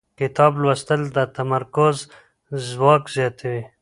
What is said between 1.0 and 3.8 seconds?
د تمرکز ځواک زیاتوي